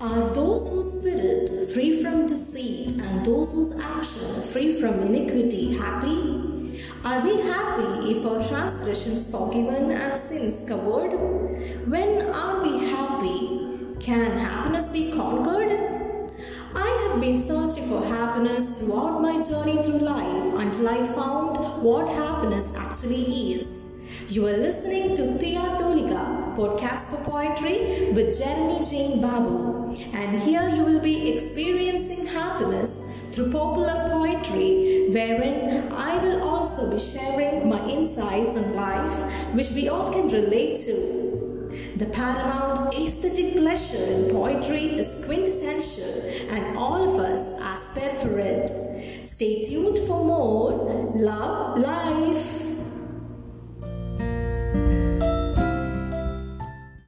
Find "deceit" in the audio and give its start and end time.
2.26-2.92